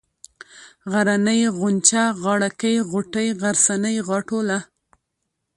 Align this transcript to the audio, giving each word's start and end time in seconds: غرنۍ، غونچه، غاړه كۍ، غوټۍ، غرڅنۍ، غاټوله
غرنۍ، 0.91 1.41
غونچه، 1.57 2.03
غاړه 2.21 2.49
كۍ، 2.59 2.75
غوټۍ، 2.91 3.27
غرڅنۍ، 3.41 3.95
غاټوله 4.07 4.59